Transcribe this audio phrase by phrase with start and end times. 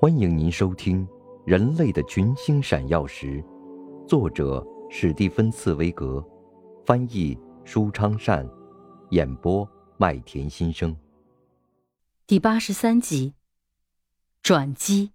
[0.00, 1.06] 欢迎您收听
[1.46, 3.42] 《人类的群星闪耀时》，
[4.06, 6.22] 作者史蒂芬·茨威格，
[6.84, 8.46] 翻译舒昌善，
[9.10, 10.94] 演播麦田心声。
[12.26, 13.34] 第八十三集，
[14.42, 15.12] 转机。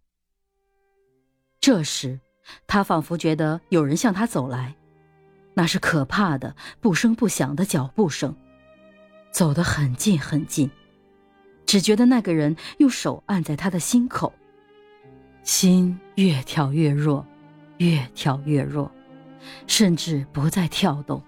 [1.59, 2.19] 这时，
[2.65, 4.75] 他仿佛觉得有人向他走来，
[5.53, 8.33] 那是可怕的不声不响的脚步声，
[9.31, 10.71] 走得很近很近，
[11.65, 14.33] 只觉得那个人用手按在他的心口。
[15.49, 17.25] 心越跳越弱，
[17.79, 18.89] 越跳越弱，
[19.65, 21.19] 甚至不再跳动。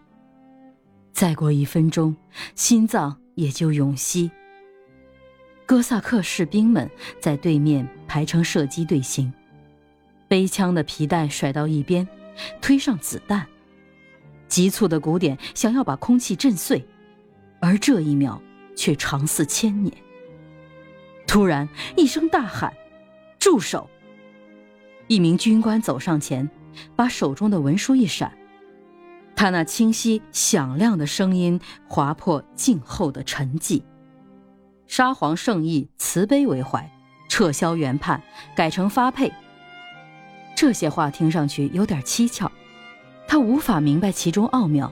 [1.11, 2.15] 再过一分钟，
[2.53, 4.29] 心脏也就永息。
[5.65, 6.87] 哥萨克士兵们
[7.19, 9.33] 在对面排成射击队形，
[10.27, 12.07] 背枪的皮带甩到一边，
[12.61, 13.47] 推上子弹，
[14.47, 16.87] 急促的鼓点想要把空气震碎，
[17.59, 18.39] 而这一秒
[18.75, 19.91] 却长似千年。
[21.25, 21.67] 突然
[21.97, 22.71] 一声大喊
[23.39, 23.89] ：“住手！”
[25.11, 26.49] 一名军官走上前，
[26.95, 28.31] 把手中的文书一闪，
[29.35, 33.83] 他那清晰响亮的声音划破静候的沉寂
[34.87, 36.89] ：“沙皇圣意，慈悲为怀，
[37.27, 38.23] 撤销原判，
[38.55, 39.29] 改成发配。”
[40.55, 42.49] 这些话听上去有点蹊跷，
[43.27, 44.89] 他无法明白其中奥妙，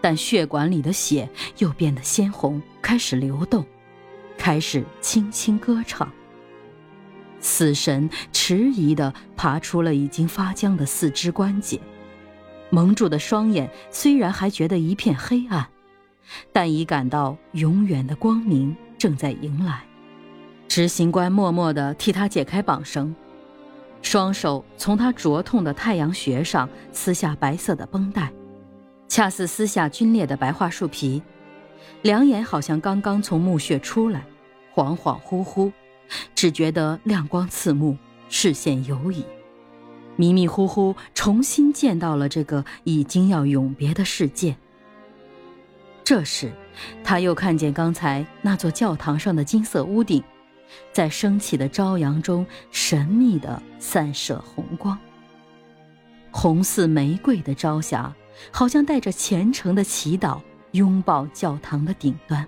[0.00, 1.28] 但血管里的血
[1.58, 3.66] 又变得鲜红，开始流动，
[4.38, 6.08] 开始轻轻歌唱。
[7.40, 11.80] 死神迟疑地爬出了已经发僵的四肢关节，
[12.68, 15.66] 蒙住的双眼虽然还觉得一片黑暗，
[16.52, 19.82] 但已感到永远的光明正在迎来。
[20.68, 23.14] 执行官默默地替他解开绑绳，
[24.02, 28.30] 双手从他灼痛的太阳穴上撕下白色的绷带，
[29.08, 31.20] 恰似撕下皲裂的白桦树皮，
[32.02, 34.24] 两眼好像刚刚从墓穴出来，
[34.74, 35.72] 恍恍惚惚。
[36.34, 37.96] 只觉得亮光刺目，
[38.28, 39.24] 视线游移，
[40.16, 44.56] 迷迷糊糊重新见到了这个已经要永别的世界。
[46.04, 46.52] 这时，
[47.04, 50.22] 他又看见刚才那座教堂上的金色屋顶，
[50.92, 54.98] 在升起的朝阳中神秘地散射红光。
[56.32, 58.12] 红似玫瑰的朝霞，
[58.50, 60.40] 好像带着虔诚的祈祷，
[60.72, 62.46] 拥抱教堂的顶端。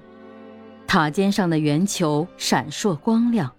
[0.93, 3.51] 塔尖上的圆球闪烁光亮，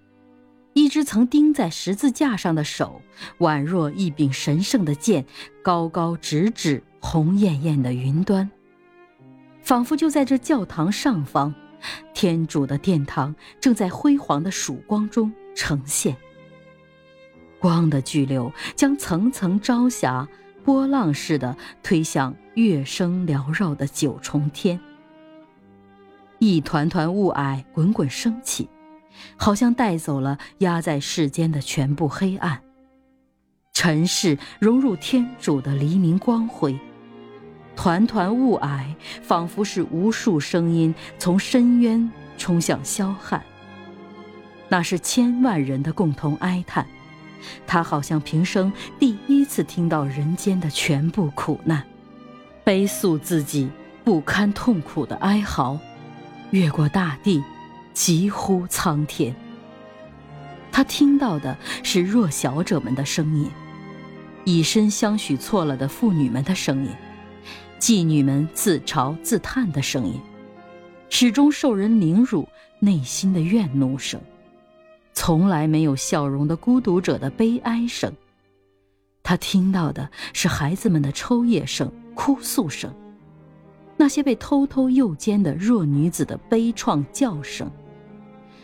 [0.73, 3.01] 一只曾钉在十字架上的手，
[3.39, 5.25] 宛若一柄神圣的剑，
[5.63, 8.47] 高高直指红艳艳的云端。
[9.63, 11.51] 仿佛就在这教堂上方，
[12.13, 16.15] 天主的殿堂正在辉煌的曙光中呈现。
[17.57, 20.27] 光的巨流将层层朝霞
[20.63, 24.79] 波浪似的推向月升缭绕的九重天。
[26.43, 28.67] 一团团雾霭滚滚升起，
[29.37, 32.61] 好像带走了压在世间的全部黑暗。
[33.71, 36.77] 尘世融入天主的黎明光辉，
[37.77, 43.41] 团团雾霭仿佛是无数声音从深渊冲向霄汉。
[44.67, 46.85] 那是千万人的共同哀叹，
[47.65, 51.83] 他好像平生第一次听到人间的全部苦难，
[52.65, 53.69] 悲诉自己
[54.03, 55.79] 不堪痛苦的哀嚎。
[56.53, 57.43] 越过大地，
[57.93, 59.35] 疾呼苍天。
[60.71, 63.49] 他听到的是弱小者们的声音，
[64.45, 66.91] 以身相许错了的妇女们的声音，
[67.79, 70.21] 妓女们自嘲自叹的声音，
[71.09, 72.47] 始终受人凌辱
[72.77, 74.21] 内心的怨怒声，
[75.11, 78.13] 从来没有笑容的孤独者的悲哀声。
[79.23, 82.93] 他听到的是孩子们的抽噎声、哭诉声。
[83.95, 87.69] 那些被偷偷诱奸的弱女子的悲怆叫声，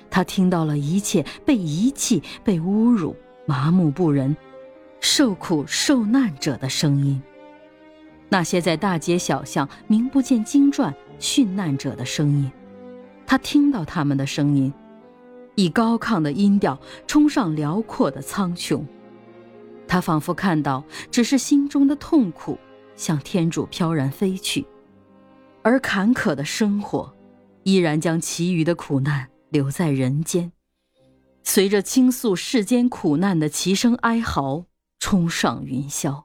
[0.10, 4.36] 他听到了一切被遗弃、被侮辱、麻木不仁、
[5.00, 7.22] 受苦受难者的声音；
[8.28, 12.52] 那些在大街小巷名不见经传殉难者的声音，
[13.26, 14.74] 他听到他们的声音，
[15.56, 18.84] 以高亢的音调冲上辽阔的苍穹。
[19.88, 22.58] 他仿佛看到，只是心中的痛苦
[22.96, 24.66] 向天主飘然飞去。
[25.62, 27.14] 而坎坷的生活，
[27.64, 30.52] 依然将其余的苦难留在人间，
[31.44, 34.66] 随着倾诉世间苦难的齐声哀嚎
[35.00, 36.24] 冲上云霄。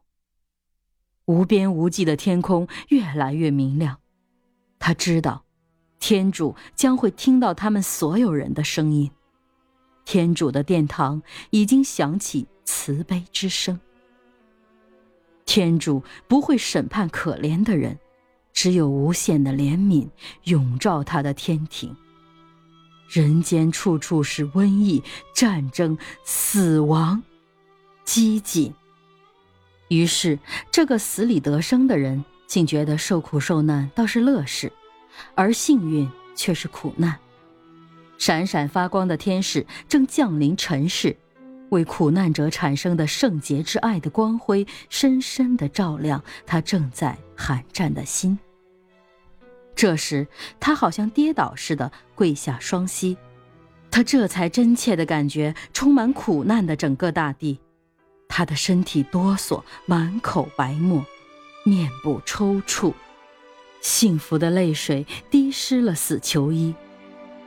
[1.26, 3.98] 无边无际的天空越来越明亮，
[4.78, 5.44] 他知道，
[5.98, 9.10] 天主将会听到他们所有人的声音，
[10.04, 13.80] 天主的殿堂已经响起慈悲之声。
[15.46, 17.98] 天主不会审判可怜的人。
[18.64, 20.08] 只有无限的怜悯，
[20.44, 21.94] 笼罩他的天庭。
[23.10, 25.02] 人间处处是瘟疫、
[25.34, 27.22] 战争、死亡、
[28.06, 28.72] 饥馑。
[29.88, 30.38] 于是，
[30.72, 34.72] 这个死里得生的人竟觉得受苦受难倒是乐事，
[35.34, 37.18] 而幸运却是苦难。
[38.16, 41.14] 闪闪发光的天使正降临尘世，
[41.68, 48.38] 为苦难者产生的圣洁之爱的光辉，深深的照亮他正在寒战的心。
[49.74, 50.26] 这时，
[50.60, 53.16] 他好像跌倒似的跪下双膝，
[53.90, 57.58] 他这才真切的感觉充满苦难的整个大地。
[58.28, 61.04] 他的身体哆嗦，满口白沫，
[61.64, 62.92] 面部抽搐，
[63.80, 66.74] 幸福的泪水滴湿了死囚衣，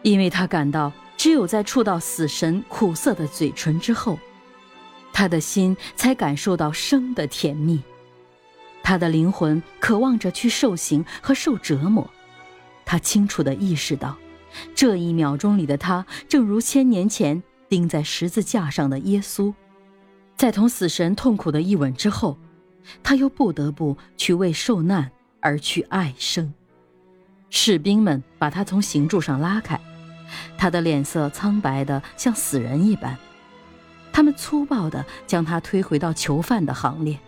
[0.03, 4.19] 因为他感到，只有在触到死神苦涩的嘴唇之后，
[5.11, 7.81] 他的心才感受到生的甜蜜。
[8.83, 12.09] 他的灵魂渴望着去受刑和受折磨，
[12.87, 14.17] 他清楚地意识到，
[14.73, 19.53] 这一秒钟里的他，正如千年前钉在十字架上的耶稣。
[20.37, 22.37] 在同死神痛苦的一吻之后，
[23.03, 25.11] 他又不得不去为受难
[25.41, 26.53] 而去爱生。
[27.49, 29.77] 士兵们把他从刑柱上拉开，
[30.57, 33.17] 他的脸色苍白的像死人一般。
[34.13, 37.19] 他们粗暴地将他推回到囚犯的行列。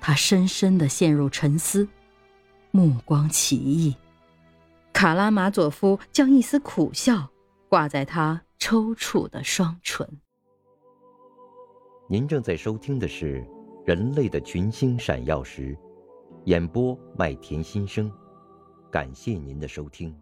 [0.00, 1.86] 他深深地陷入沉思，
[2.72, 3.94] 目光奇异。
[4.92, 7.30] 卡拉马佐夫将一丝苦笑
[7.68, 10.06] 挂在他抽搐的双唇。
[12.08, 13.40] 您正在收听的是
[13.86, 15.74] 《人类的群星闪耀时》，
[16.44, 18.12] 演播麦田心声，
[18.90, 20.14] 感谢您的收听。